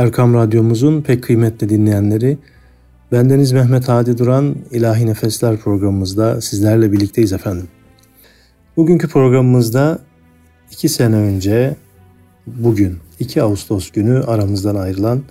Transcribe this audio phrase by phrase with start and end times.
[0.00, 2.38] Erkam Radyomuzun pek kıymetli dinleyenleri,
[3.12, 7.68] bendeniz Mehmet Hadi Duran İlahi Nefesler programımızda sizlerle birlikteyiz efendim.
[8.76, 9.98] Bugünkü programımızda
[10.70, 11.76] iki sene önce
[12.46, 15.22] bugün 2 Ağustos günü aramızdan ayrılan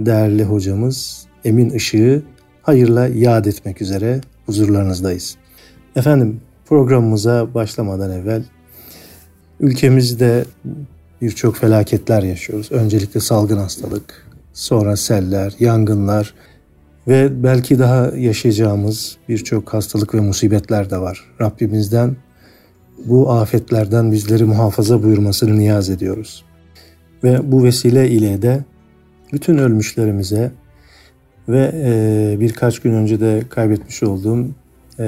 [0.00, 2.22] değerli hocamız Emin Işık'ı
[2.62, 5.36] hayırla yad etmek üzere huzurlarınızdayız.
[5.96, 8.44] Efendim programımıza başlamadan evvel
[9.60, 10.44] ülkemizde
[11.22, 12.72] birçok felaketler yaşıyoruz.
[12.72, 16.34] Öncelikle salgın hastalık, sonra seller, yangınlar
[17.08, 21.24] ve belki daha yaşayacağımız birçok hastalık ve musibetler de var.
[21.40, 22.16] Rabbimizden
[23.04, 26.44] bu afetlerden bizleri muhafaza buyurmasını niyaz ediyoruz.
[27.24, 28.64] Ve bu vesile ile de
[29.32, 30.52] bütün ölmüşlerimize
[31.48, 34.46] ve e, birkaç gün önce de kaybetmiş olduğum
[34.98, 35.04] e,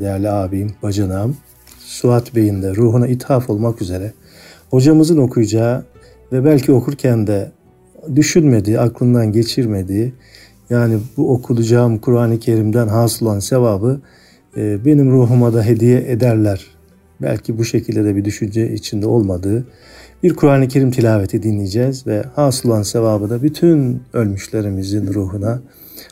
[0.00, 1.36] değerli abim, bacanağım
[1.78, 4.12] Suat Bey'in de ruhuna ithaf olmak üzere
[4.70, 5.84] hocamızın okuyacağı
[6.32, 7.52] ve belki okurken de
[8.16, 10.12] düşünmediği, aklından geçirmediği
[10.70, 14.00] yani bu okuyacağım Kur'an-ı Kerim'den hasıl olan sevabı
[14.56, 16.66] e, benim ruhuma da hediye ederler.
[17.22, 19.66] Belki bu şekilde de bir düşünce içinde olmadığı
[20.22, 25.60] bir Kur'an-ı Kerim tilaveti dinleyeceğiz ve hasıl olan sevabı da bütün ölmüşlerimizin ruhuna,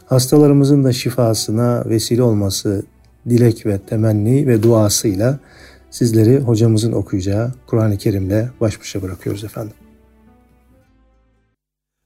[0.07, 2.83] hastalarımızın da şifasına vesile olması
[3.29, 5.39] dilek ve temenni ve duasıyla
[5.90, 9.76] sizleri hocamızın okuyacağı Kur'an-ı Kerim'le baş başa bırakıyoruz efendim.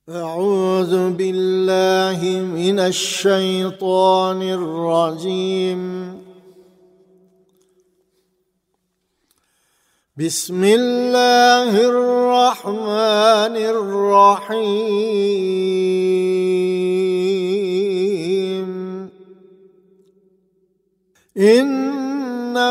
[0.09, 2.19] أعوذ بالله
[2.59, 5.81] من الشيطان الرجيم
[10.17, 15.05] بسم الله الرحمن الرحيم
[21.37, 21.88] إن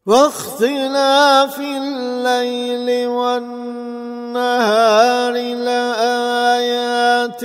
[0.06, 4.86] واختلاف الليل والنهار
[5.68, 7.44] لآيات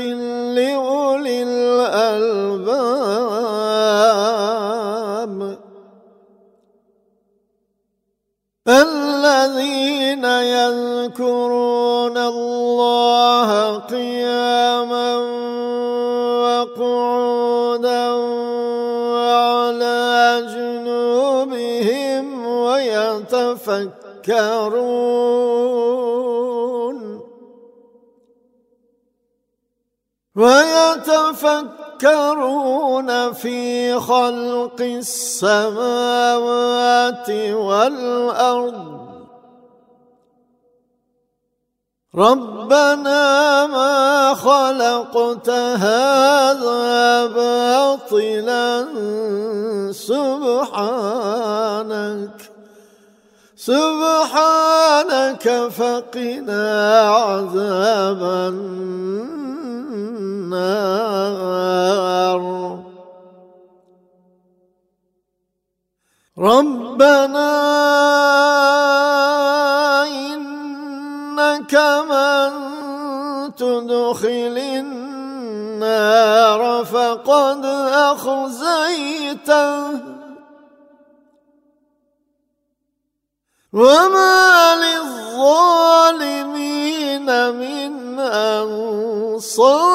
[0.57, 3.40] لأولي الألباب.
[8.71, 15.17] الذين يذكرون الله قياما
[16.43, 18.11] وقعودا
[19.11, 24.11] وعلى جنوبهم ويتفكرون
[30.37, 31.90] ويتفكرون
[33.33, 36.11] في خلق السماوات
[37.51, 39.01] والأرض.
[42.15, 48.87] ربنا ما خلقت هذا باطلا
[49.93, 51.31] سبحانك
[53.57, 55.47] سبحانك
[55.79, 56.67] فقنا
[57.09, 58.23] عذاب
[60.55, 62.43] النار.
[66.39, 67.51] ربنا
[70.09, 71.75] إنك
[72.11, 72.51] من
[73.55, 77.65] تدخل النار فقد
[78.11, 79.61] أخزيته.
[83.73, 85.79] وما للظالمين
[87.55, 89.91] من أنصار.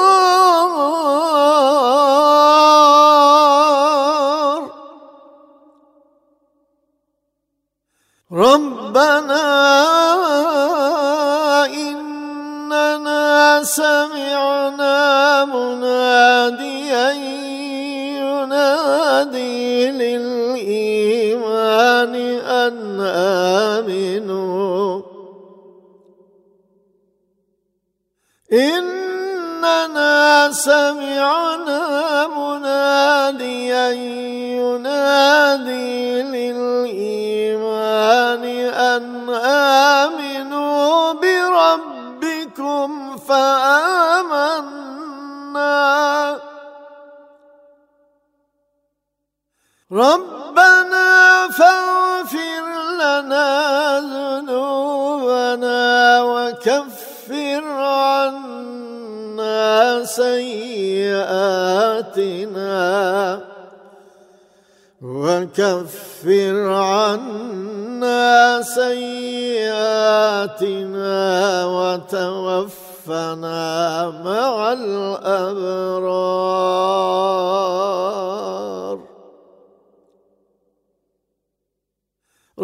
[8.31, 9.45] ربنا
[11.67, 17.11] إننا سمعنا مناديا
[18.19, 21.14] ينادي للإيمان
[22.45, 23.01] أن
[23.81, 25.01] آمنوا.
[28.53, 33.89] إننا سمعنا مناديا
[34.61, 37.63] ينادي للإيمان
[38.73, 44.94] أن آمنوا بربكم فآمنا.
[49.91, 52.65] ربنا فاغفر
[52.97, 53.99] لنا
[54.41, 55.81] ذنوبنا
[56.23, 58.75] وكفر عنا
[60.05, 61.25] سيئاتنا
[65.01, 70.05] وكفر عنا سيئاتنا
[71.65, 76.15] وتوفنا توفنا مع الأبرار.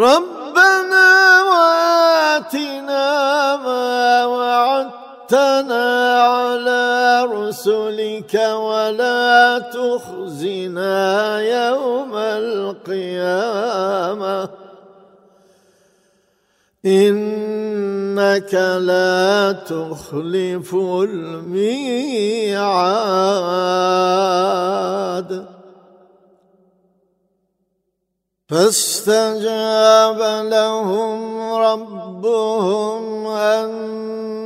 [0.01, 1.09] ربنا
[1.51, 3.05] وآتنا
[3.55, 5.85] ما وعدتنا
[6.21, 10.99] على رسلك ولا تخزنا
[11.41, 13.29] يوم القيامة.
[16.85, 21.51] إنك لا تخلف الميعاد.
[28.51, 30.19] فاستجاب
[30.51, 34.40] لهم ربهم أني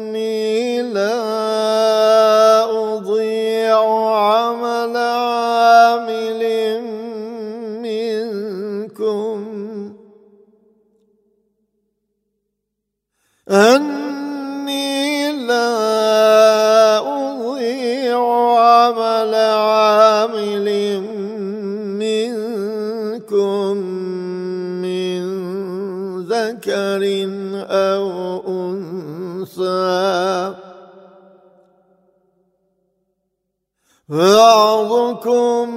[34.16, 35.70] بعضكم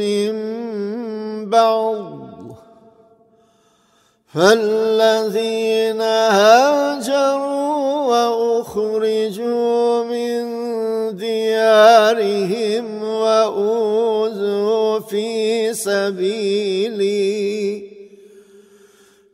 [0.00, 0.32] من
[1.50, 2.20] بعض
[4.34, 7.80] فالذين هاجروا
[8.10, 10.40] وأخرجوا من
[11.16, 17.30] ديارهم وأوذوا في سبيلي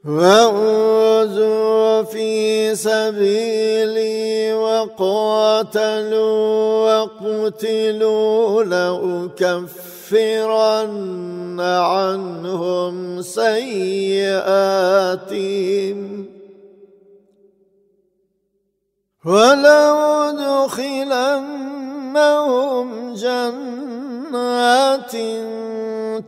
[0.05, 4.16] وأوذوا في سبيلي
[4.87, 14.67] وقاتلوا وقتلوا لأكفرن عنهم سيئاتهم.
[19.25, 20.35] ولأدخلنهم
[23.15, 25.13] جنات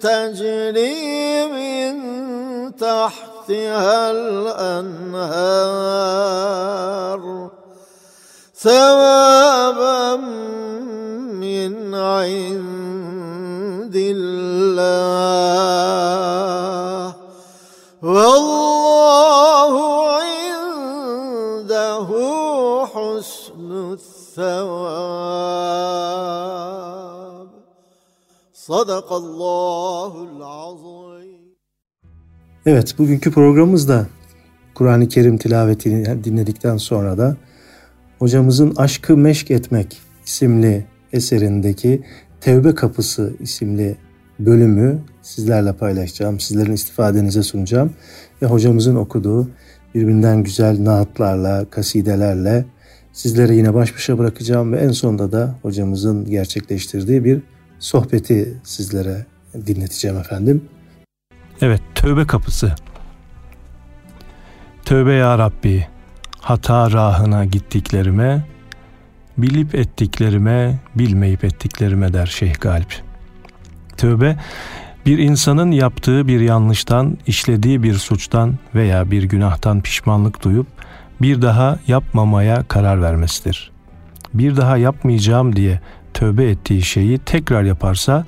[0.03, 1.97] تجري من
[2.77, 5.19] تحتها الأنهار.
[8.58, 10.16] ثوابا
[11.44, 15.54] من عند الله
[18.02, 19.74] والله
[20.20, 22.10] عنده
[22.94, 25.54] حسن الثواب
[28.54, 31.44] صدق الله العظيم
[32.66, 34.06] Evet, bugünkü programımızda
[34.76, 37.36] Kur'an-ı Kerim tilavetini dinledikten sonra da
[38.19, 42.03] hocamızın Aşkı Meşk Etmek isimli eserindeki
[42.41, 43.97] Tevbe Kapısı isimli
[44.39, 46.41] bölümü sizlerle paylaşacağım.
[46.41, 47.93] Sizlerin istifadenize sunacağım.
[48.43, 49.51] Ve hocamızın okuduğu
[49.95, 52.65] birbirinden güzel naatlarla, kasidelerle
[53.13, 54.73] sizlere yine baş başa bırakacağım.
[54.73, 57.43] Ve en sonunda da hocamızın gerçekleştirdiği bir
[57.79, 59.27] sohbeti sizlere
[59.67, 60.65] dinleteceğim efendim.
[61.61, 62.73] Evet, tövbe kapısı.
[64.85, 65.87] Tövbe ya Rabbi,
[66.49, 68.45] hata rahına gittiklerime,
[69.39, 73.03] bilip ettiklerime, bilmeyip ettiklerime der Şeyh Galip.
[73.97, 74.37] Tövbe,
[75.07, 80.67] bir insanın yaptığı bir yanlıştan, işlediği bir suçtan veya bir günahtan pişmanlık duyup
[81.23, 83.71] bir daha yapmamaya karar vermesidir.
[84.35, 85.81] Bir daha yapmayacağım diye
[86.15, 88.27] tövbe ettiği şeyi tekrar yaparsa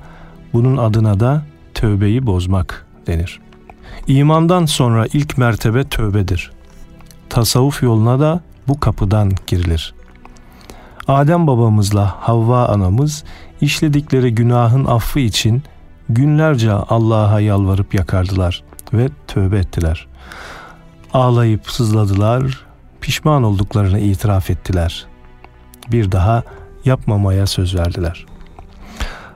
[0.53, 3.39] bunun adına da tövbeyi bozmak denir.
[4.07, 6.51] İmandan sonra ilk mertebe tövbedir.
[7.31, 9.93] Tasavvuf yoluna da bu kapıdan girilir.
[11.07, 13.23] Adem babamızla Havva anamız
[13.61, 15.63] işledikleri günahın affı için
[16.09, 20.07] günlerce Allah'a yalvarıp yakardılar ve tövbe ettiler.
[21.13, 22.65] Ağlayıp sızladılar,
[23.01, 25.05] pişman olduklarını itiraf ettiler.
[25.91, 26.43] Bir daha
[26.85, 28.25] yapmamaya söz verdiler.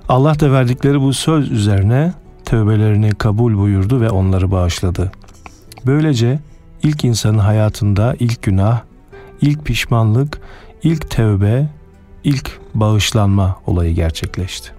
[0.09, 2.13] Allah da verdikleri bu söz üzerine
[2.45, 5.11] tövbelerini kabul buyurdu ve onları bağışladı.
[5.85, 6.39] Böylece
[6.85, 8.81] ilk insanın hayatında ilk günah,
[9.41, 10.41] ilk pişmanlık,
[10.83, 11.69] ilk tövbe,
[12.23, 14.71] ilk bağışlanma olayı gerçekleşti.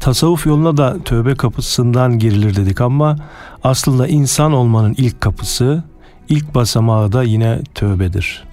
[0.00, 3.16] Tasavvuf yoluna da tövbe kapısından girilir dedik ama
[3.64, 5.84] aslında insan olmanın ilk kapısı,
[6.28, 8.44] ilk basamağı da yine tövbedir.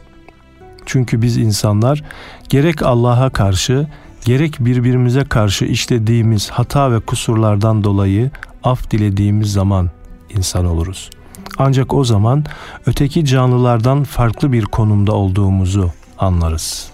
[0.85, 2.03] Çünkü biz insanlar
[2.49, 3.87] gerek Allah'a karşı
[4.25, 8.31] gerek birbirimize karşı işlediğimiz hata ve kusurlardan dolayı
[8.63, 9.89] af dilediğimiz zaman
[10.29, 11.09] insan oluruz.
[11.57, 12.45] Ancak o zaman
[12.85, 16.91] öteki canlılardan farklı bir konumda olduğumuzu anlarız.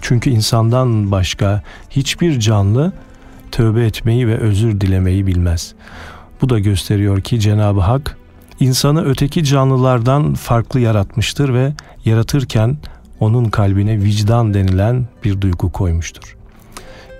[0.00, 2.92] Çünkü insandan başka hiçbir canlı
[3.52, 5.74] tövbe etmeyi ve özür dilemeyi bilmez.
[6.40, 8.16] Bu da gösteriyor ki Cenab-ı Hak
[8.60, 11.72] insanı öteki canlılardan farklı yaratmıştır ve
[12.04, 12.78] yaratırken
[13.20, 16.36] onun kalbine vicdan denilen bir duygu koymuştur.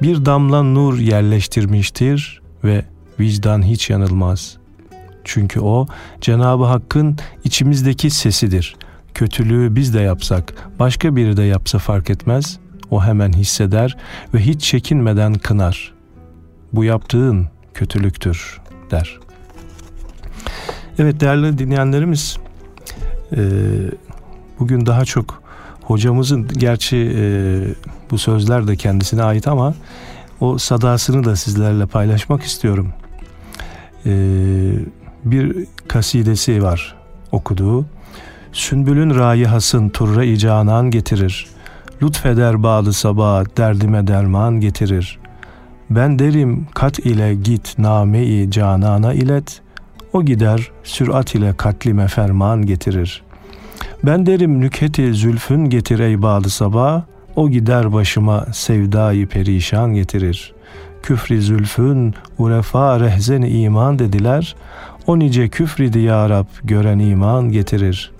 [0.02, 2.84] Bir damla nur yerleştirmiştir ve
[3.20, 4.59] vicdan hiç yanılmaz.
[5.32, 5.86] Çünkü o
[6.20, 8.76] Cenab-ı Hakk'ın içimizdeki sesidir.
[9.14, 12.58] Kötülüğü biz de yapsak, başka biri de yapsa fark etmez.
[12.90, 13.96] O hemen hisseder
[14.34, 15.92] ve hiç çekinmeden kınar.
[16.72, 18.60] Bu yaptığın kötülüktür
[18.90, 19.18] der.
[20.98, 22.36] Evet değerli dinleyenlerimiz,
[24.58, 25.42] bugün daha çok
[25.82, 27.16] hocamızın gerçi
[28.10, 29.74] bu sözler de kendisine ait ama
[30.40, 32.92] o sadasını da sizlerle paylaşmak istiyorum.
[35.24, 36.96] Bir kasidesi var
[37.32, 37.86] okuduğu.
[38.52, 41.46] Sünbülün rayihasın turra-i canan getirir.
[42.02, 45.18] Lütfeder bağlı sabah derdime derman getirir.
[45.90, 49.60] Ben derim kat ile git name-i canana ilet.
[50.12, 53.22] O gider sürat ile katlime ferman getirir.
[54.04, 57.02] Ben derim nüketi zülfün getir ey bağlı sabah.
[57.36, 60.52] O gider başıma sevdayı perişan getirir.
[61.02, 64.56] Küfri zülfün urefa rehzen iman dediler.
[65.10, 68.12] O nice küfridi ya Rab gören iman getirir.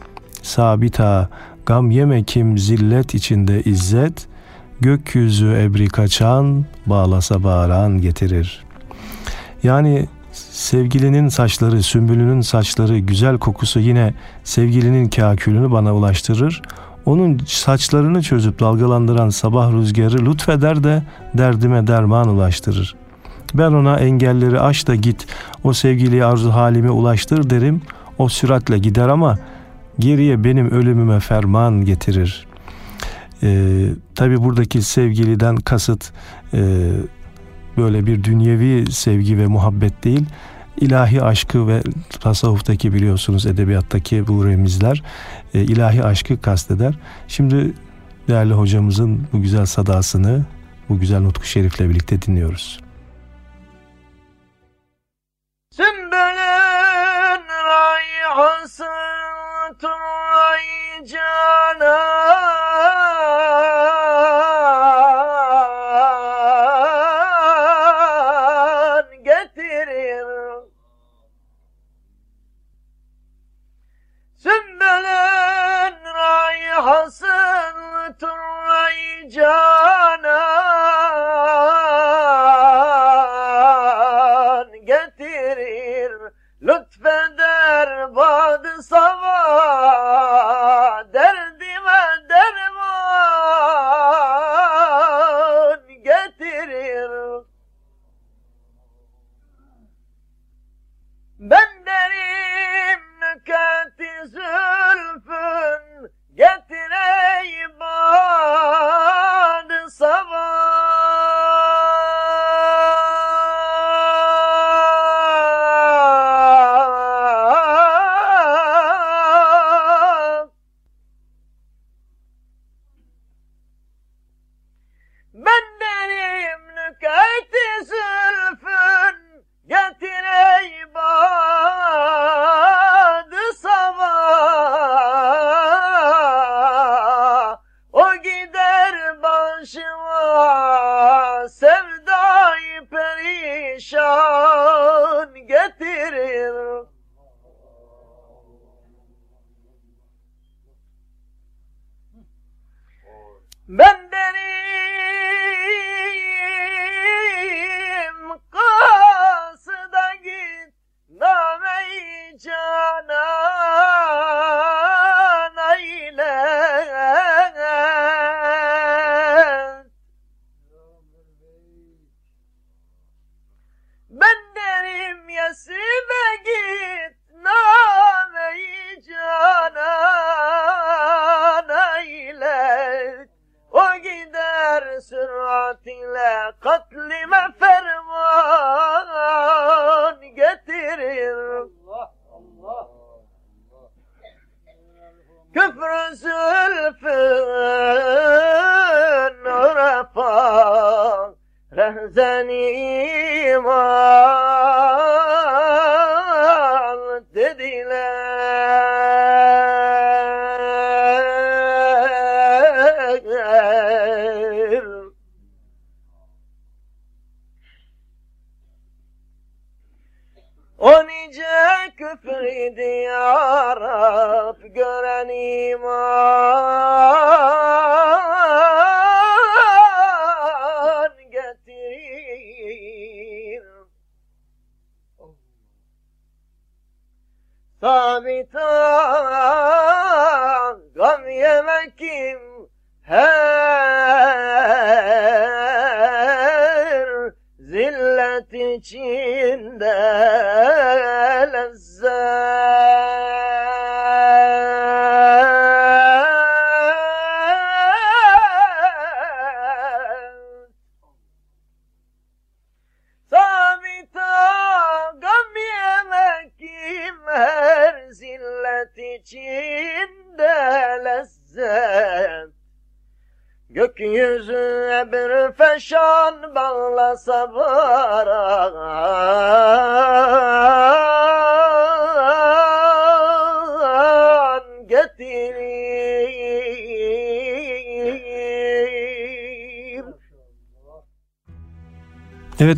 [0.43, 1.29] Sabita
[1.67, 4.27] gam yeme kim zillet içinde izzet,
[4.81, 8.65] gökyüzü ebri kaçan bağlasa bağıran getirir.
[9.63, 16.63] Yani sevgilinin saçları, sümbülünün saçları, güzel kokusu yine sevgilinin kakülünü bana ulaştırır.
[17.07, 21.03] Onun saçlarını çözüp dalgalandıran sabah rüzgarı lütfeder de
[21.35, 23.00] derdime derman ulaştırır.
[23.55, 25.27] Ben ona engelleri aş da git,
[25.65, 27.83] o sevgiliye arzu halime ulaştır derim.
[28.19, 29.39] O süratle gider ama
[29.99, 32.47] geriye benim ölümüme ferman getirir.
[33.43, 36.13] Ee, Tabi buradaki sevgiliden kasıt
[36.55, 36.91] e,
[37.77, 40.25] böyle bir dünyevi sevgi ve muhabbet değil,
[40.77, 41.83] ilahi aşkı ve
[42.21, 45.03] tasavvuftaki biliyorsunuz edebiyattaki bu remizler
[45.55, 46.95] e, ilahi aşkı kasteder.
[47.29, 47.73] Şimdi
[48.29, 50.45] değerli hocamızın bu güzel sadasını
[50.89, 52.81] bu güzel nutku şerifle birlikte dinliyoruz.
[59.81, 62.60] Turayı canan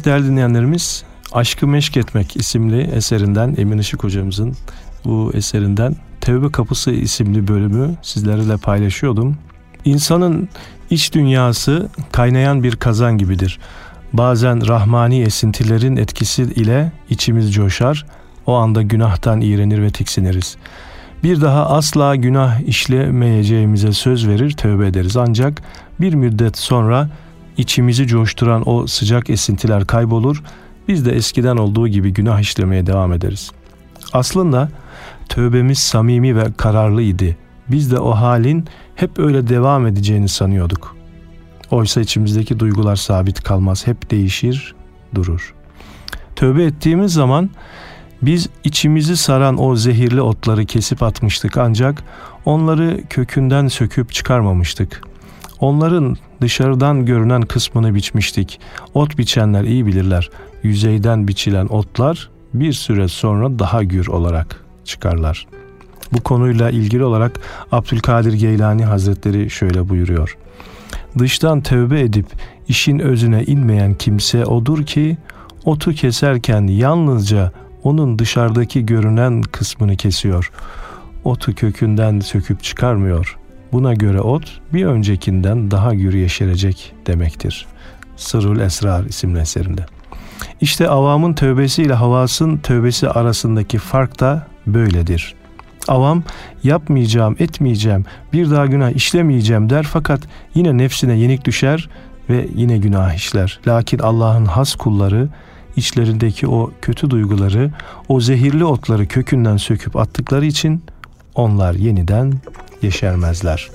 [0.03, 4.57] Evet değerli dinleyenlerimiz Aşkı Meşk Etmek isimli eserinden Emin Işık hocamızın
[5.05, 9.37] bu eserinden Tevbe Kapısı isimli bölümü sizlerle paylaşıyordum.
[9.85, 10.49] İnsanın
[10.91, 13.59] iç dünyası kaynayan bir kazan gibidir.
[14.13, 18.07] Bazen rahmani esintilerin etkisi ile içimiz coşar,
[18.47, 20.57] o anda günahtan iğrenir ve tiksiniriz.
[21.25, 25.17] Bir daha asla günah işlemeyeceğimize söz verir, tövbe ederiz.
[25.17, 25.63] Ancak
[26.01, 27.09] bir müddet sonra
[27.57, 30.43] içimizi coşturan o sıcak esintiler kaybolur,
[30.89, 33.51] biz de eskiden olduğu gibi günah işlemeye devam ederiz.
[34.13, 34.69] Aslında
[35.29, 37.37] tövbemiz samimi ve kararlıydı.
[37.69, 40.97] Biz de o halin hep öyle devam edeceğini sanıyorduk.
[41.71, 44.75] Oysa içimizdeki duygular sabit kalmaz, hep değişir,
[45.15, 45.55] durur.
[46.37, 47.51] Tövbe ettiğimiz zaman
[48.23, 52.05] biz içimizi saran o zehirli otları kesip atmıştık ancak
[52.45, 55.03] onları kökünden söküp çıkarmamıştık.
[55.63, 58.61] Onların dışarıdan görünen kısmını biçmiştik.
[58.95, 60.31] Ot biçenler iyi bilirler.
[60.63, 65.47] Yüzeyden biçilen otlar bir süre sonra daha gür olarak çıkarlar.
[66.13, 67.41] Bu konuyla ilgili olarak
[67.73, 70.37] Abdülkadir Geylani Hazretleri şöyle buyuruyor.
[71.19, 72.27] Dıştan tövbe edip
[72.69, 75.17] işin özüne inmeyen kimse odur ki
[75.65, 80.53] otu keserken yalnızca onun dışarıdaki görünen kısmını kesiyor.
[81.25, 83.42] Otu kökünden söküp çıkarmıyor.
[83.73, 87.67] Buna göre ot bir öncekinden daha gür yeşerecek demektir.
[88.17, 89.87] Sırrul Esrar isimli eserinde.
[90.61, 95.35] İşte avamın tövbesi ile havasın tövbesi arasındaki fark da böyledir.
[95.89, 96.23] Avam
[96.63, 100.21] yapmayacağım, etmeyeceğim, bir daha günah işlemeyeceğim der fakat
[100.55, 101.89] yine nefsine yenik düşer
[102.31, 103.61] ve yine günah işler.
[103.67, 105.29] Lakin Allah'ın has kulları
[105.77, 107.71] içlerindeki o kötü duyguları,
[108.09, 110.83] o zehirli otları kökünden söküp attıkları için
[111.35, 112.33] onlar yeniden
[112.83, 113.71] yeşermezler.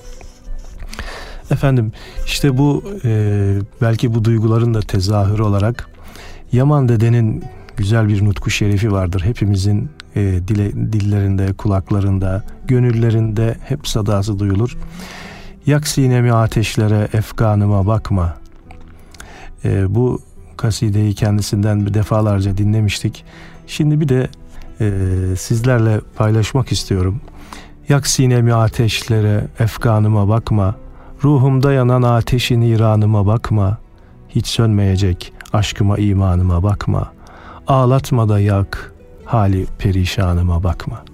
[1.52, 1.92] Efendim
[2.26, 5.90] işte bu e, belki bu duyguların da tezahürü olarak
[6.52, 7.44] Yaman dedenin
[7.78, 9.22] güzel bir nutku şerifi vardır.
[9.26, 14.78] Hepimizin e, dile, dillerinde, kulaklarında, gönüllerinde hep sadası duyulur.
[15.66, 18.38] Yak sinemi ateşlere, efkanıma bakma.
[19.66, 20.22] E, bu
[20.58, 23.26] kasideyi kendisinden bir defalarca dinlemiştik.
[23.68, 24.28] Şimdi bir de
[24.82, 24.90] e,
[25.36, 27.22] sizlerle paylaşmak istiyorum.
[27.90, 30.76] Yak sinemi ateşlere, efkanıma bakma.
[31.24, 33.78] Ruhumda yanan ateşin iranıma bakma.
[34.30, 37.12] Hiç sönmeyecek aşkıma imanıma bakma.
[37.68, 38.94] Ağlatma da yak,
[39.26, 41.07] hali perişanıma bakma.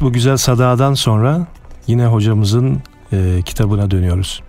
[0.00, 1.46] Evet bu güzel sadadan sonra
[1.86, 2.82] yine hocamızın
[3.12, 4.42] e, kitabına dönüyoruz.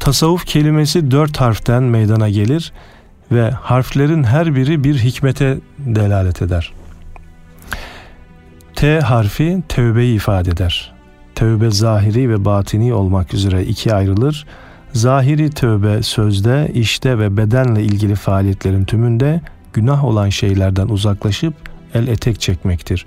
[0.00, 2.72] Tasavvuf kelimesi dört harften meydana gelir
[3.32, 6.72] ve harflerin her biri bir hikmete delalet eder.
[8.74, 10.94] T harfi tevbeyi ifade eder.
[11.34, 14.46] Tevbe zahiri ve batini olmak üzere ikiye ayrılır.
[14.92, 19.40] Zahiri tövbe sözde, işte ve bedenle ilgili faaliyetlerin tümünde
[19.72, 21.54] günah olan şeylerden uzaklaşıp
[21.94, 23.04] el etek çekmektir.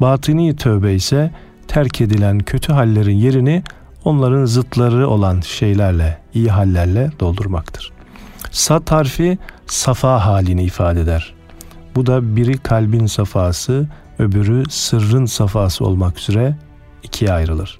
[0.00, 1.30] Batini tövbe ise
[1.68, 3.62] terk edilen kötü hallerin yerini
[4.04, 7.92] onların zıtları olan şeylerle, iyi hallerle doldurmaktır.
[8.50, 11.34] Sat harfi safa halini ifade eder.
[11.96, 16.56] Bu da biri kalbin safası, öbürü sırrın safası olmak üzere
[17.02, 17.78] ikiye ayrılır.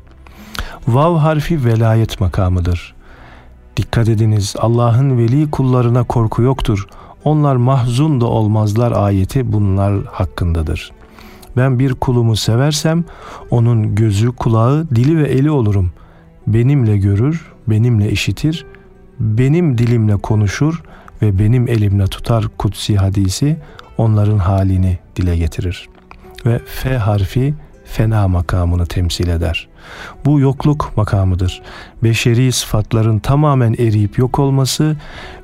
[0.88, 2.94] Vav harfi velayet makamıdır.
[3.76, 6.86] Dikkat ediniz Allah'ın veli kullarına korku yoktur.
[7.24, 10.92] Onlar mahzun da olmazlar ayeti bunlar hakkındadır.
[11.56, 13.04] Ben bir kulumu seversem
[13.50, 15.92] onun gözü, kulağı, dili ve eli olurum.
[16.46, 18.66] Benimle görür, benimle işitir,
[19.20, 20.82] benim dilimle konuşur
[21.22, 23.56] ve benim elimle tutar kutsi hadisi
[23.98, 25.88] onların halini dile getirir.
[26.46, 27.54] Ve F harfi
[27.84, 29.68] fena makamını temsil eder.
[30.24, 31.62] Bu yokluk makamıdır.
[32.02, 34.96] Beşeri sıfatların tamamen eriyip yok olması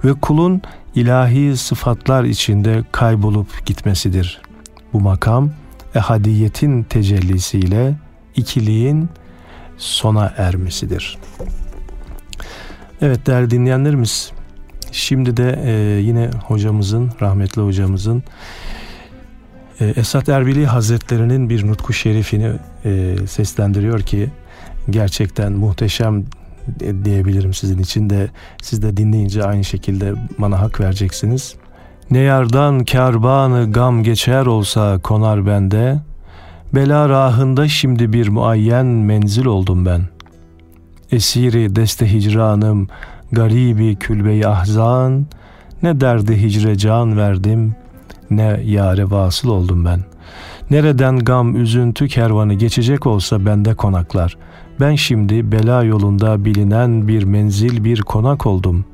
[0.04, 0.62] ve kulun
[0.94, 4.40] ilahi sıfatlar içinde kaybolup gitmesidir.
[4.92, 5.50] Bu makam
[5.94, 7.94] ehadiyetin tecellisiyle
[8.36, 9.08] ikiliğin
[9.76, 11.18] sona ermesidir.
[13.02, 14.32] Evet değerli dinleyenlerimiz
[14.92, 15.70] şimdi de e,
[16.00, 18.22] yine hocamızın rahmetli hocamızın
[19.80, 22.52] e, Esat Erbili Hazretlerinin bir nutku şerifini
[22.84, 24.30] e, seslendiriyor ki
[24.90, 26.24] gerçekten muhteşem
[27.04, 28.30] diyebilirim sizin için de
[28.62, 31.54] siz de dinleyince aynı şekilde bana hak vereceksiniz.
[32.10, 35.98] Ne yardan kerbanı gam geçer olsa konar bende,
[36.74, 40.02] bela rahında şimdi bir muayyen menzil oldum ben.
[41.12, 42.88] Esiri deste hicranım,
[43.32, 45.26] garibi külbe ahzan,
[45.82, 47.74] ne derdi hicre can verdim,
[48.30, 50.00] ne yare vasıl oldum ben.
[50.70, 54.36] Nereden gam üzüntü kervanı geçecek olsa bende konaklar.
[54.80, 58.84] Ben şimdi bela yolunda bilinen bir menzil bir konak oldum.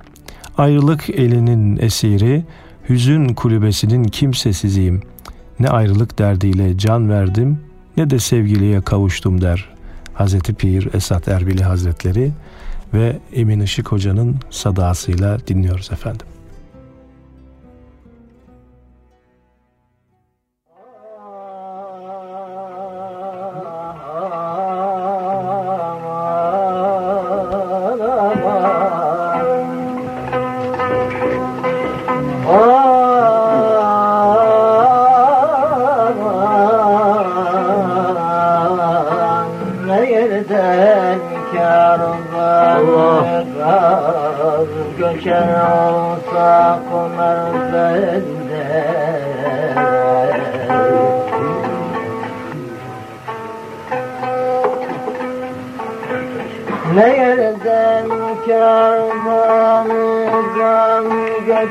[0.59, 2.45] Ayrılık elinin esiri,
[2.89, 5.03] hüzün kulübesinin kimsesiziyim.
[5.59, 7.59] Ne ayrılık derdiyle can verdim
[7.97, 9.69] ne de sevgiliye kavuştum der.
[10.15, 12.33] Hazreti Pir Esat Erbili Hazretleri
[12.95, 16.27] ve Emin Işık Hoca'nın sadasıyla dinliyoruz efendim.
[61.65, 61.71] Ne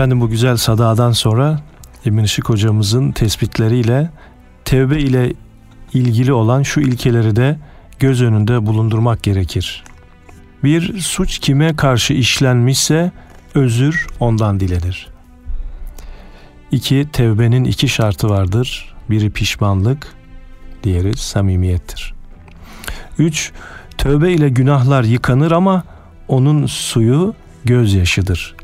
[0.00, 1.60] Efendim bu güzel sadadan sonra
[2.06, 4.10] Emin Işık hocamızın tespitleriyle
[4.64, 5.32] tevbe ile
[5.94, 7.58] ilgili olan şu ilkeleri de
[7.98, 9.84] göz önünde bulundurmak gerekir.
[10.64, 13.12] Bir suç kime karşı işlenmişse
[13.54, 15.08] özür ondan dilenir.
[16.70, 18.94] İki, tevbenin iki şartı vardır.
[19.10, 20.14] Biri pişmanlık,
[20.82, 22.14] diğeri samimiyettir.
[23.18, 23.52] Üç,
[23.98, 25.84] tövbe ile günahlar yıkanır ama
[26.28, 27.34] onun suyu
[27.64, 28.59] gözyaşıdır.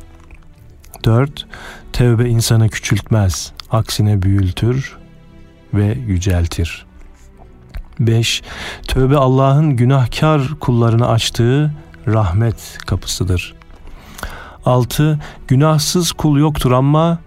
[1.07, 1.47] 4.
[1.93, 4.97] Tevbe insanı küçültmez, aksine büyültür
[5.75, 6.87] ve yüceltir.
[8.01, 8.43] 5.
[8.89, 11.73] Tövbe Allah'ın günahkar kullarını açtığı
[12.07, 13.55] rahmet kapısıdır.
[14.65, 15.19] 6.
[15.49, 17.19] Günahsız kul yoktur ama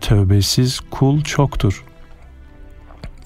[0.00, 1.84] tövbesiz kul çoktur.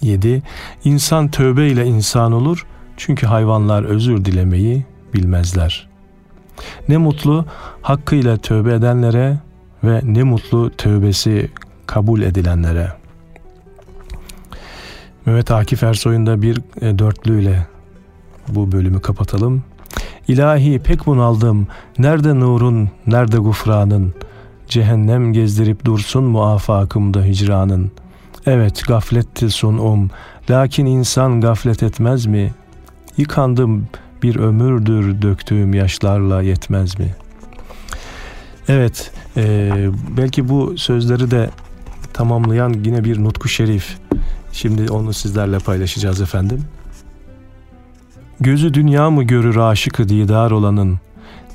[0.02, 0.42] 7.
[0.84, 2.66] İnsan tövbe ile insan olur
[2.96, 5.88] çünkü hayvanlar özür dilemeyi bilmezler.
[6.88, 7.44] Ne mutlu
[7.82, 9.38] hakkıyla tövbe edenlere
[9.88, 11.50] ve ne mutlu tövbesi
[11.86, 12.92] kabul edilenlere.
[15.26, 17.66] Mehmet Akif Ersoy'un da bir e, dörtlüyle
[18.48, 19.64] bu bölümü kapatalım.
[20.28, 21.66] İlahi pek bunaldım.
[21.98, 24.14] Nerede nurun, nerede gufranın?
[24.68, 27.90] Cehennem gezdirip dursun muafakımda hicranın.
[28.46, 30.10] Evet gafletti sunum.
[30.50, 32.52] Lakin insan gaflet etmez mi?
[33.16, 33.88] Yıkandım
[34.22, 37.14] bir ömürdür döktüğüm yaşlarla yetmez mi?
[38.68, 39.70] Evet, e,
[40.16, 41.50] belki bu sözleri de
[42.12, 43.98] tamamlayan yine bir nutku şerif.
[44.52, 46.64] Şimdi onu sizlerle paylaşacağız efendim.
[48.40, 50.98] Gözü dünya mı görür aşıkı didar olanın,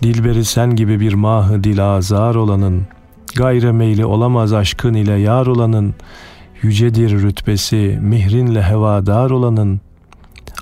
[0.04, 2.88] Dilberi sen gibi bir mahı dil azar olanın,
[3.36, 5.96] Gayre meyli olamaz aşkın ile yar olanın,
[6.62, 9.82] Yücedir rütbesi mihrinle hevadar olanın,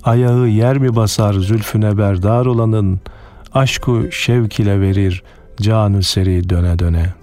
[0.04, 3.00] Ayağı yer mi basar zülfüne berdar olanın,
[3.54, 5.24] Aşku şevk ile verir
[5.62, 7.14] canü seri döne döne.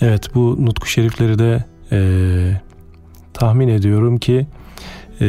[0.00, 2.00] Evet bu nutku şerifleri de e,
[3.32, 4.46] tahmin ediyorum ki
[5.20, 5.26] e,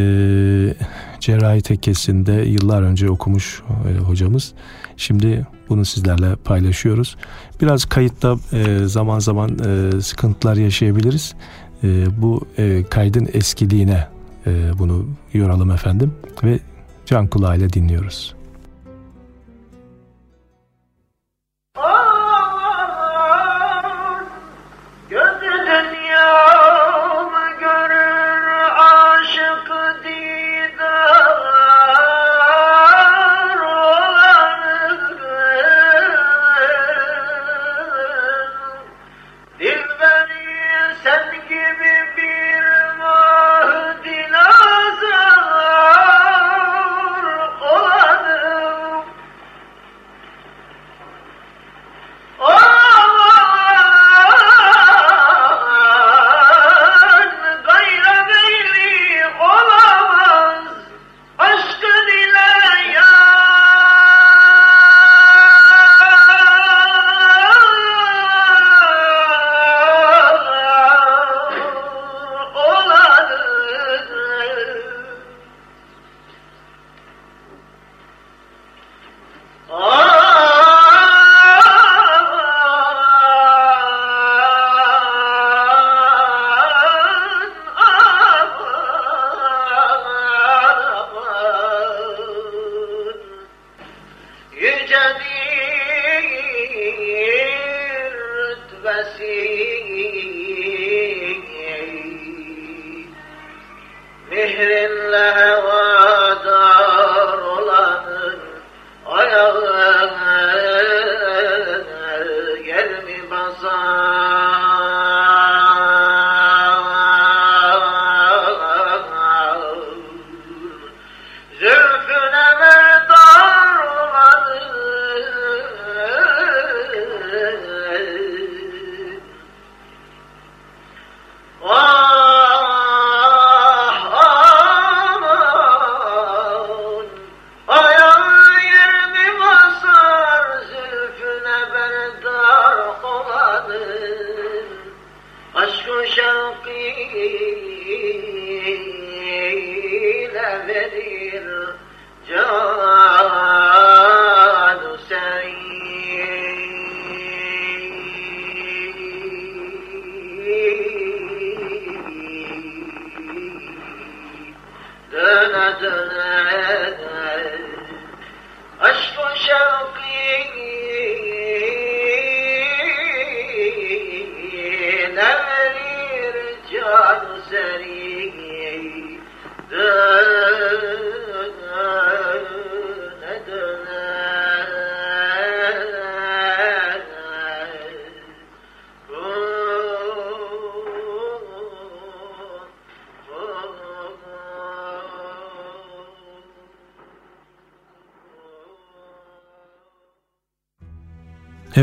[1.20, 4.54] cerrahi tekkesinde yıllar önce okumuş e, hocamız.
[4.98, 7.18] Şimdi bunu sizlerle paylaşıyoruz.
[7.62, 11.36] Biraz kayıtta e, zaman zaman e, sıkıntılar yaşayabiliriz.
[11.84, 14.08] E, bu e, kaydın eskiliğine
[14.48, 16.14] e, bunu yoralım efendim
[16.44, 16.60] ve
[17.06, 18.41] can kulağıyla dinliyoruz.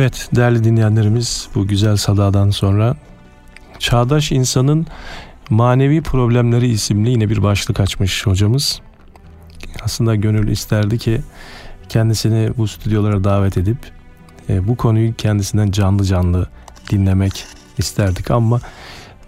[0.09, 2.96] Evet değerli dinleyenlerimiz bu güzel sadadan sonra
[3.78, 4.86] Çağdaş insanın
[5.50, 8.80] manevi problemleri isimli yine bir başlık açmış hocamız.
[9.82, 11.20] Aslında gönül isterdi ki
[11.88, 13.78] kendisini bu stüdyolara davet edip
[14.48, 16.48] e, bu konuyu kendisinden canlı canlı
[16.90, 17.44] dinlemek
[17.78, 18.61] isterdik ama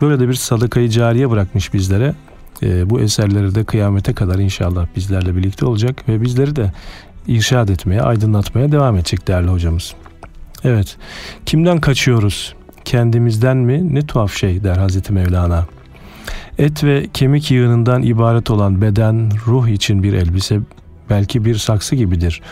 [0.01, 2.15] böyle de bir sadakayı cariye bırakmış bizlere.
[2.63, 6.73] E, bu eserleri de kıyamete kadar inşallah bizlerle birlikte olacak ve bizleri de
[7.27, 9.95] irşad etmeye, aydınlatmaya devam edecek değerli hocamız.
[10.65, 10.97] Evet,
[11.47, 12.55] kimden kaçıyoruz?
[12.85, 13.95] Kendimizden mi?
[13.95, 15.67] Ne tuhaf şey der Hazreti Mevlana.
[16.59, 20.61] Et ve kemik yığınından ibaret olan beden, ruh için bir elbise,
[21.11, 22.43] belki bir saksı gibidir.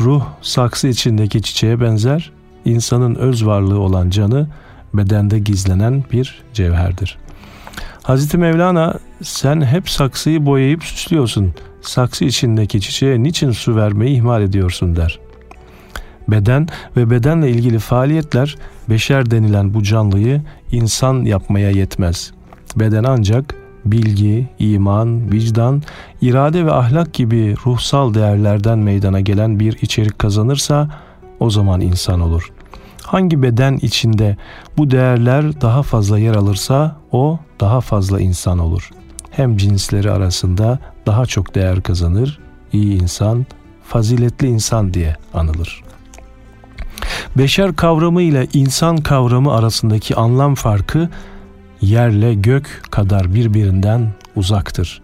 [0.00, 2.32] Ruh saksı içindeki çiçeğe benzer,
[2.64, 4.48] insanın öz varlığı olan canı
[4.94, 7.18] bedende gizlenen bir cevherdir.
[8.02, 11.54] Hazreti Mevlana sen hep saksıyı boyayıp süslüyorsun.
[11.82, 15.18] Saksı içindeki çiçeğe niçin su vermeyi ihmal ediyorsun der.
[16.30, 18.56] Beden ve bedenle ilgili faaliyetler
[18.88, 22.32] beşer denilen bu canlıyı insan yapmaya yetmez.
[22.76, 23.54] Beden ancak
[23.84, 25.82] bilgi, iman, vicdan,
[26.20, 30.88] irade ve ahlak gibi ruhsal değerlerden meydana gelen bir içerik kazanırsa
[31.40, 32.52] o zaman insan olur.
[33.02, 34.36] Hangi beden içinde
[34.78, 38.90] bu değerler daha fazla yer alırsa o daha fazla insan olur.
[39.30, 42.38] Hem cinsleri arasında daha çok değer kazanır,
[42.72, 43.46] iyi insan,
[43.84, 45.89] faziletli insan diye anılır.
[47.38, 51.08] Beşer kavramı ile insan kavramı arasındaki anlam farkı
[51.80, 55.02] yerle gök kadar birbirinden uzaktır.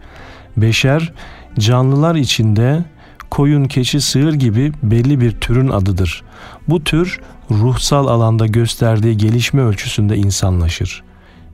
[0.57, 1.13] Beşer
[1.59, 2.85] canlılar içinde
[3.31, 6.23] koyun, keçi, sığır gibi belli bir türün adıdır.
[6.69, 7.21] Bu tür
[7.51, 11.03] ruhsal alanda gösterdiği gelişme ölçüsünde insanlaşır.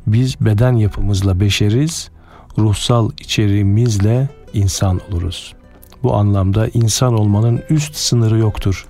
[0.07, 2.11] Biz beden yapımızla beşeriz,
[2.59, 5.55] ruhsal içeriğimizle insan oluruz.
[6.03, 8.87] Bu anlamda insan olmanın üst sınırı yoktur.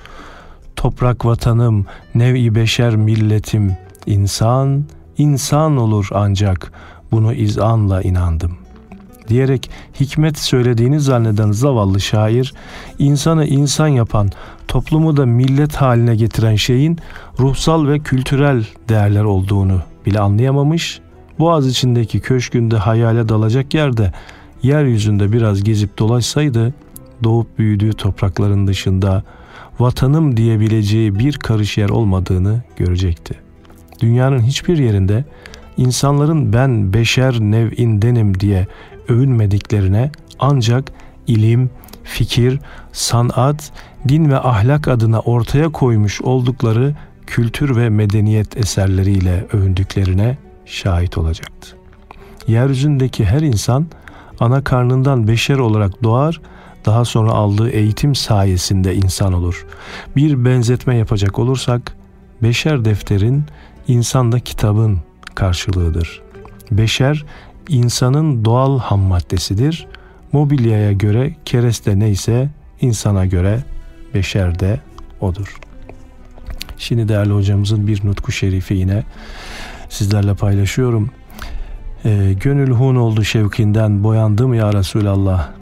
[0.77, 4.85] Toprak vatanım, nev-i beşer milletim, insan,
[5.19, 6.73] insan olur ancak
[7.13, 8.57] bunu izanla inandım.
[9.29, 9.71] Diyerek
[10.01, 12.55] hikmet söylediğini zanneden zavallı şair,
[12.99, 14.31] insanı insan yapan,
[14.69, 16.99] toplumu da millet haline getiren şeyin
[17.39, 21.01] ruhsal ve kültürel değerler olduğunu bile anlayamamış,
[21.39, 24.13] Boğaz içindeki köşkünde hayale dalacak yerde
[24.63, 26.75] yeryüzünde biraz gezip dolaşsaydı
[27.25, 29.23] doğup büyüdüğü toprakların dışında
[29.79, 33.35] vatanım diyebileceği bir karış yer olmadığını görecekti.
[34.01, 35.25] Dünyanın hiçbir yerinde
[35.77, 38.67] insanların ben beşer nev'indenim diye
[39.09, 40.93] övünmediklerine ancak
[41.27, 41.71] ilim,
[42.05, 42.61] fikir,
[42.93, 43.73] sanat,
[44.09, 46.95] din ve ahlak adına ortaya koymuş oldukları
[47.27, 51.77] kültür ve medeniyet eserleriyle övündüklerine şahit olacaktı.
[52.47, 53.87] Yeryüzündeki her insan
[54.41, 56.41] ana karnından beşer olarak doğar,
[56.85, 59.67] daha sonra aldığı eğitim sayesinde insan olur.
[60.17, 61.97] Bir benzetme yapacak olursak,
[62.43, 63.45] beşer defterin,
[63.89, 64.99] insanda kitabın
[65.35, 66.23] karşılığıdır.
[66.71, 67.25] Beşer,
[67.69, 69.87] insanın doğal ham maddesidir.
[70.33, 73.65] Mobilyaya göre kereste neyse, insana göre
[74.15, 74.81] beşer de
[75.21, 75.57] odur.
[76.79, 79.03] Şimdi değerli hocamızın bir nutku şerifi yine
[79.89, 81.11] sizlerle paylaşıyorum.
[82.05, 85.62] E, gönül hun oldu şevkinden boyandım ya Resulallah.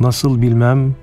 [0.00, 0.94] Nasıl bilmem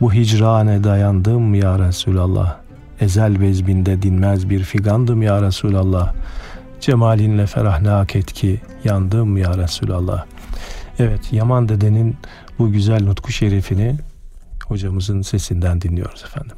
[0.00, 2.56] bu hicrane dayandım ya Resulallah.
[3.00, 6.14] Ezel vezbinde dinmez bir figandım ya Resulallah.
[6.80, 10.24] Cemalinle ferahnak et ki yandım ya Resulallah.
[10.98, 12.16] Evet Yaman dedenin
[12.58, 13.96] bu güzel nutku şerifini
[14.64, 16.56] hocamızın sesinden dinliyoruz efendim.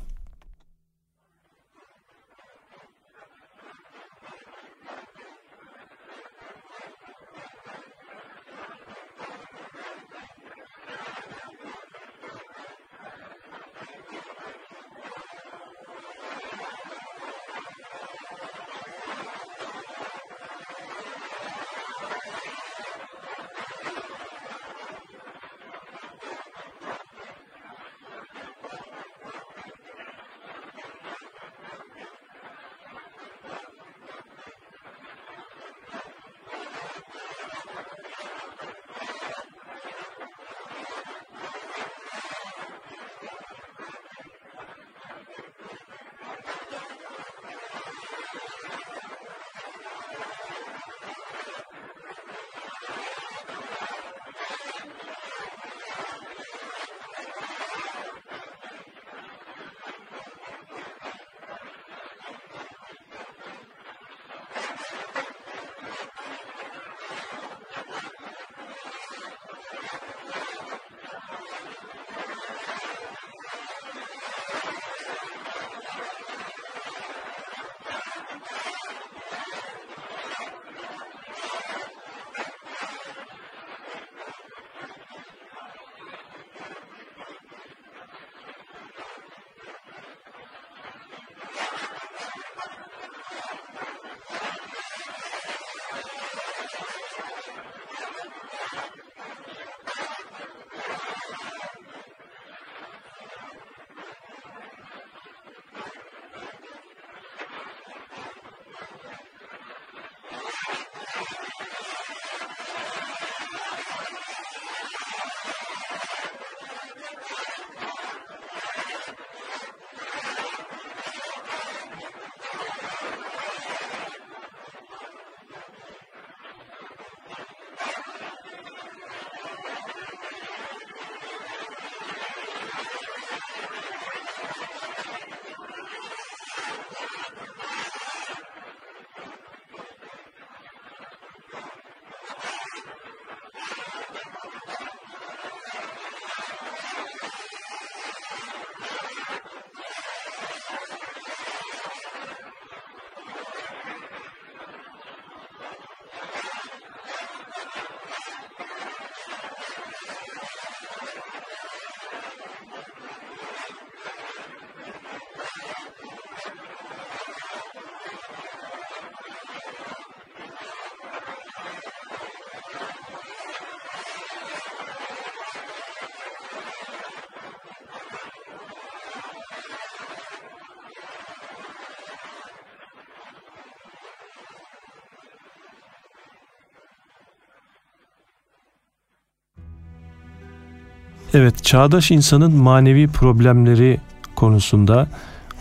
[191.34, 194.00] Evet, çağdaş insanın manevi problemleri
[194.36, 195.08] konusunda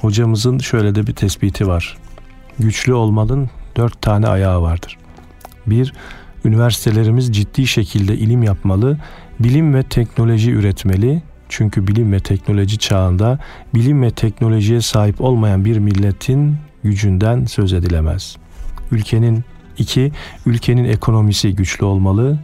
[0.01, 1.97] hocamızın şöyle de bir tespiti var.
[2.59, 4.97] Güçlü olmanın dört tane ayağı vardır.
[5.67, 5.93] Bir,
[6.45, 8.97] üniversitelerimiz ciddi şekilde ilim yapmalı,
[9.39, 11.22] bilim ve teknoloji üretmeli.
[11.49, 13.39] Çünkü bilim ve teknoloji çağında
[13.74, 18.38] bilim ve teknolojiye sahip olmayan bir milletin gücünden söz edilemez.
[18.91, 19.43] Ülkenin
[19.78, 20.11] iki,
[20.45, 22.39] ülkenin ekonomisi güçlü olmalı.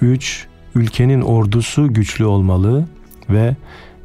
[0.00, 2.84] Üç, ülkenin ordusu güçlü olmalı
[3.30, 3.56] ve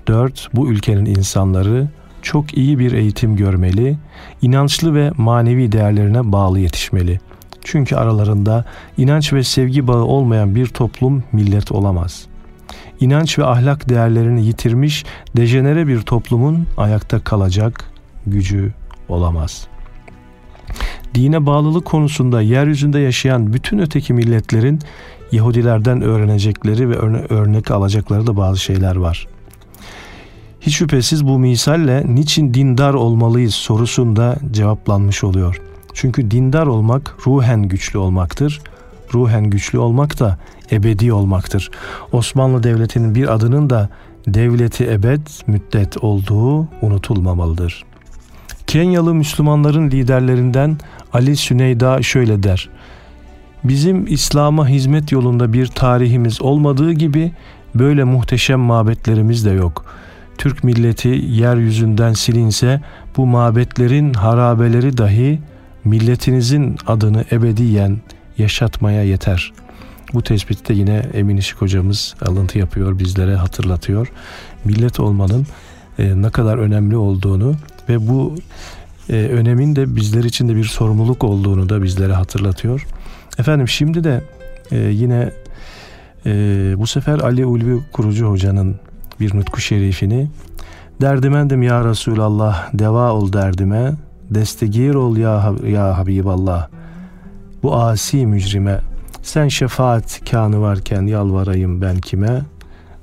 [0.07, 1.88] dört, bu ülkenin insanları
[2.22, 3.97] çok iyi bir eğitim görmeli,
[4.41, 7.20] inançlı ve manevi değerlerine bağlı yetişmeli.
[7.63, 8.65] Çünkü aralarında
[8.97, 12.26] inanç ve sevgi bağı olmayan bir toplum millet olamaz.
[12.99, 15.05] İnanç ve ahlak değerlerini yitirmiş
[15.38, 17.91] dejenere bir toplumun ayakta kalacak
[18.28, 18.74] gücü
[19.09, 19.68] olamaz.
[21.16, 24.80] Dine bağlılık konusunda yeryüzünde yaşayan bütün öteki milletlerin
[25.32, 26.95] Yahudilerden öğrenecekleri ve
[27.30, 29.28] örnek alacakları da bazı şeyler var.
[30.62, 35.62] Hiç şüphesiz bu misalle niçin dindar olmalıyız sorusunda cevaplanmış oluyor.
[35.93, 38.62] Çünkü dindar olmak ruhen güçlü olmaktır.
[39.14, 40.38] Ruhen güçlü olmak da
[40.72, 41.72] ebedi olmaktır.
[42.12, 43.89] Osmanlı Devleti'nin bir adının da
[44.28, 47.86] devleti ebed müddet olduğu unutulmamalıdır.
[48.68, 50.78] Kenyalı Müslümanların liderlerinden
[51.14, 52.70] Ali Süneyda şöyle der.
[53.64, 57.32] Bizim İslam'a hizmet yolunda bir tarihimiz olmadığı gibi
[57.76, 59.86] böyle muhteşem mabetlerimiz de yok.
[60.38, 62.82] Türk milleti yeryüzünden silinse
[63.18, 65.39] bu mabetlerin harabeleri dahi
[65.86, 67.97] milletinizin adını ebediyen
[68.38, 69.53] yaşatmaya yeter.
[70.14, 74.12] Bu tespitte yine Emin Işık hocamız alıntı yapıyor, bizlere hatırlatıyor.
[74.66, 75.47] Millet olmanın
[75.99, 77.55] e, ne kadar önemli olduğunu
[77.89, 78.36] ve bu
[79.10, 82.88] e, önemin de bizler için de bir sorumluluk olduğunu da bizlere hatırlatıyor.
[83.39, 84.24] Efendim şimdi de
[84.72, 85.32] e, yine
[86.26, 86.32] e,
[86.78, 88.76] bu sefer Ali Ulvi Kurucu Hoca'nın
[89.20, 90.28] bir nutku şerifini
[91.01, 93.93] Derdimendim ya Resulallah deva ol derdime
[94.30, 96.68] destegir ol ya, ya Habiballah.
[97.64, 98.80] Bu asi mücrime
[99.22, 102.41] sen şefaat kanı varken yalvarayım ben kime?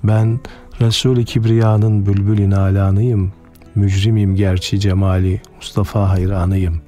[0.04, 0.40] Ben
[0.80, 3.32] Resul-i Kibriya'nın bülbül nalanıyım
[3.76, 6.80] mücrimim gerçi cemali Mustafa hayranıyım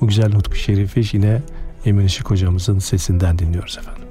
[0.00, 1.42] bu güzel nutku şerifi yine
[1.84, 4.05] Emin Işık hocamızın sesinden dinliyoruz efendim.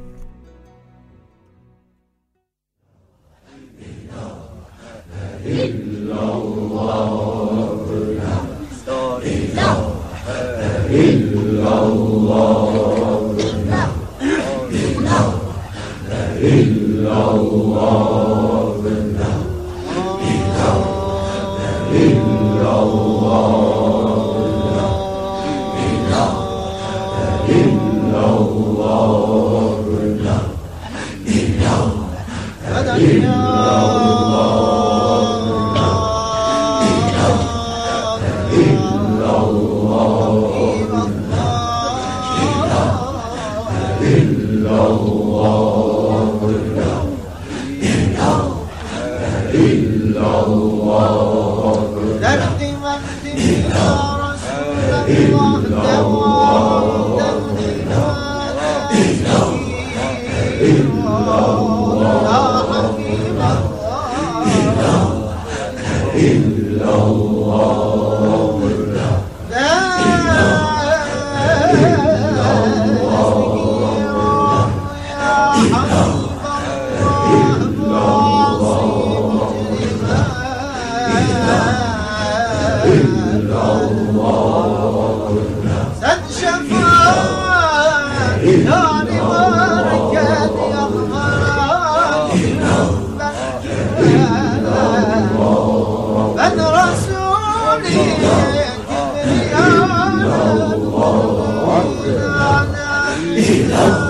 [103.75, 104.04] Lord.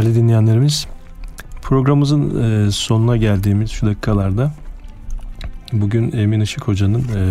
[0.00, 0.86] Değerli dinleyenlerimiz
[1.62, 4.52] programımızın e, sonuna geldiğimiz şu dakikalarda
[5.72, 7.22] bugün Emin Işık Hoca'nın e,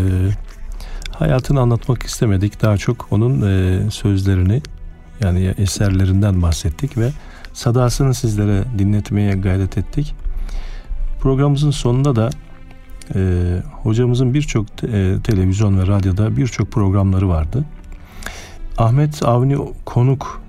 [1.11, 2.61] hayatını anlatmak istemedik.
[2.61, 4.61] Daha çok onun e, sözlerini
[5.21, 7.09] yani eserlerinden bahsettik ve
[7.53, 10.15] sadasını sizlere dinletmeye gayret ettik.
[11.21, 12.29] Programımızın sonunda da
[13.83, 17.65] hocamızın birçok te, televizyon ve radyoda birçok programları vardı.
[18.77, 20.41] Ahmet Avni Konuk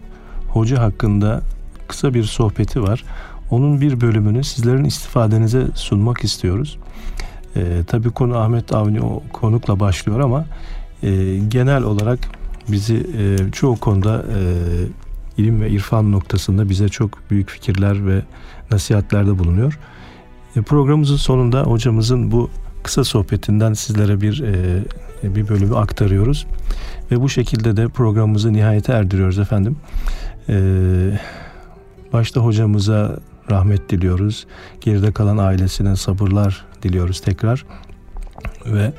[0.49, 1.43] hoca hakkında
[1.91, 3.05] kısa bir sohbeti var.
[3.51, 6.79] Onun bir bölümünü sizlerin istifadenize sunmak istiyoruz.
[7.57, 10.45] E, tabii konu Ahmet Avni o konukla başlıyor ama
[11.03, 12.19] e, genel olarak
[12.69, 14.41] bizi e, çoğu konuda e,
[15.43, 18.23] ilim ve irfan noktasında bize çok büyük fikirler ve
[18.71, 19.79] nasihatlerde bulunuyor.
[20.57, 22.51] E, programımızın sonunda hocamızın bu
[22.83, 26.47] kısa sohbetinden sizlere bir e, bir bölümü aktarıyoruz
[27.11, 29.77] ve bu şekilde de programımızı nihayete erdiriyoruz efendim.
[30.49, 31.19] Ee,
[32.13, 33.19] başta hocamıza
[33.51, 34.47] rahmet diliyoruz.
[34.81, 37.67] Geride kalan ailesine sabırlar diliyoruz tekrar.
[38.67, 38.93] Ve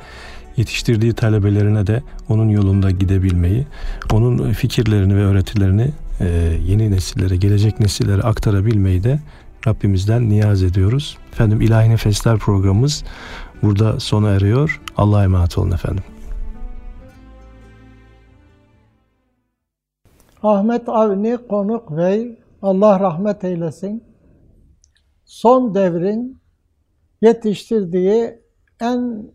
[0.56, 3.66] yetiştirdiği talebelerine de onun yolunda gidebilmeyi,
[4.12, 5.90] onun fikirlerini ve öğretilerini
[6.20, 6.26] e,
[6.66, 9.20] yeni nesillere, gelecek nesillere aktarabilmeyi de
[9.66, 11.18] Rabbimizden niyaz ediyoruz.
[11.32, 13.04] Efendim İlahi Nefesler programımız
[13.62, 14.80] burada sona eriyor.
[14.96, 16.04] Allah'a emanet olun efendim.
[20.42, 24.04] Ahmet Avni Konuk Bey, Allah rahmet eylesin,
[25.24, 26.38] son devrin
[27.22, 28.40] yetiştirdiği
[28.80, 29.30] en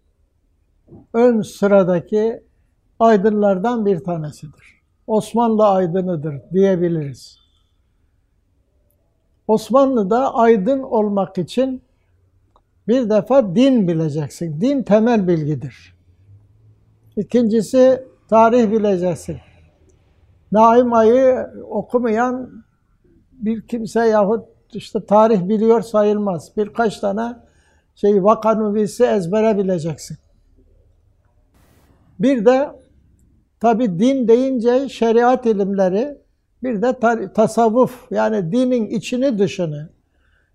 [1.14, 2.44] ön sıradaki
[3.00, 4.82] aydınlardan bir tanesidir.
[5.08, 7.38] Osmanlı aydınıdır diyebiliriz.
[9.48, 11.82] Osmanlı'da aydın olmak için
[12.88, 14.62] bir defa din bileceksin.
[14.62, 15.96] Din temel bilgidir.
[17.18, 19.38] İkincisi tarih bileceksin.
[20.52, 22.64] Naim Ay'ı okumayan
[23.38, 26.52] bir kimse yahut işte tarih biliyor sayılmaz.
[26.58, 27.36] Birkaç tane
[27.96, 30.18] şey vakanuvisi ezbere bileceksin.
[32.20, 32.70] Bir de
[33.60, 36.18] tabi din deyince şeriat ilimleri
[36.64, 37.00] bir de
[37.34, 39.90] tasavvuf yani dinin içini dışını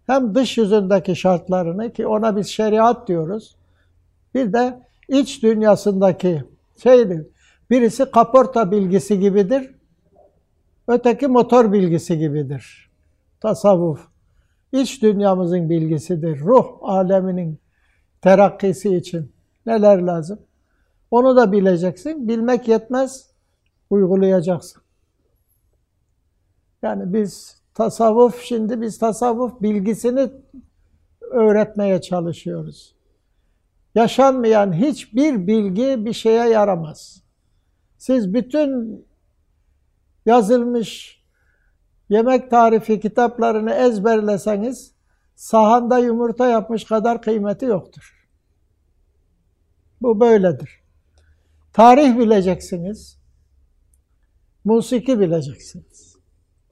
[0.07, 3.57] hem dış yüzündeki şartlarını ki ona biz şeriat diyoruz.
[4.35, 4.79] Bir de
[5.09, 6.45] iç dünyasındaki
[6.83, 7.29] şeydi.
[7.71, 9.71] Birisi kaporta bilgisi gibidir.
[10.89, 12.91] Öteki motor bilgisi gibidir.
[13.41, 14.09] Tasavvuf.
[14.73, 16.41] İç dünyamızın bilgisidir.
[16.41, 17.59] Ruh aleminin
[18.21, 19.33] terakkisi için
[19.67, 20.39] neler lazım?
[21.11, 22.29] Onu da bileceksin.
[22.29, 23.31] Bilmek yetmez,
[23.91, 24.83] uygulayacaksın.
[26.83, 30.31] Yani biz tasavvuf, şimdi biz tasavvuf bilgisini
[31.21, 32.95] öğretmeye çalışıyoruz.
[33.95, 37.23] Yaşanmayan hiçbir bilgi bir şeye yaramaz.
[37.99, 39.05] Siz bütün
[40.27, 41.23] yazılmış
[42.09, 44.93] yemek tarifi kitaplarını ezberleseniz
[45.35, 48.29] sahanda yumurta yapmış kadar kıymeti yoktur.
[50.03, 50.83] Bu böyledir.
[51.73, 53.19] Tarih bileceksiniz.
[54.65, 56.17] Musiki bileceksiniz.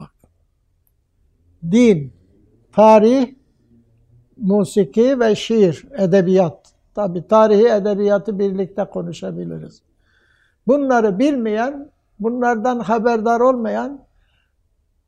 [0.00, 0.10] Bak.
[1.70, 2.12] Din,
[2.72, 3.34] tarih,
[4.36, 6.72] musiki ve şiir, edebiyat.
[6.94, 9.82] Tabi tarihi edebiyatı birlikte konuşabiliriz.
[10.66, 11.90] Bunları bilmeyen
[12.20, 14.04] bunlardan haberdar olmayan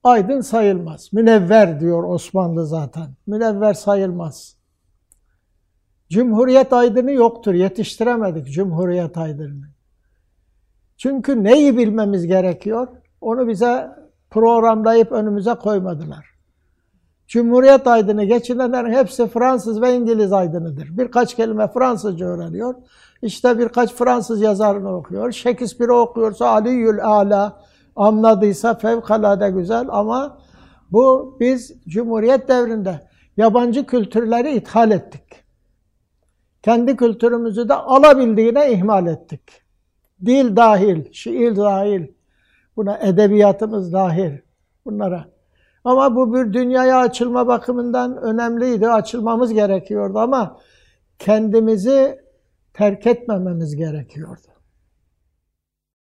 [0.05, 1.13] aydın sayılmaz.
[1.13, 3.07] Münevver diyor Osmanlı zaten.
[3.27, 4.57] Münevver sayılmaz.
[6.11, 7.55] Cumhuriyet aydını yoktur.
[7.55, 9.65] Yetiştiremedik Cumhuriyet aydını.
[10.97, 12.89] Çünkü neyi bilmemiz gerekiyor?
[13.21, 13.89] Onu bize
[14.31, 16.32] programlayıp önümüze koymadılar.
[17.33, 20.89] Cumhuriyet aydını geçinenlerin hepsi Fransız ve İngiliz aydınıdır.
[20.99, 22.75] Birkaç kelime Fransızca öğreniyor.
[23.23, 25.33] İşte birkaç Fransız yazarını okuyor.
[25.33, 27.63] Shakespeare okuyorsa Aliyül Ala
[27.97, 30.39] anladıysa fevkalade güzel ama
[30.91, 35.45] bu biz Cumhuriyet devrinde yabancı kültürleri ithal ettik.
[36.63, 39.43] Kendi kültürümüzü de alabildiğine ihmal ettik.
[40.25, 42.07] Dil dahil, şiir dahil,
[42.77, 44.33] buna edebiyatımız dahil
[44.85, 45.32] bunlara.
[45.85, 50.61] Ama bu bir dünyaya açılma bakımından önemliydi, açılmamız gerekiyordu ama
[51.19, 52.21] kendimizi
[52.75, 54.52] terk etmememiz gerekiyordu.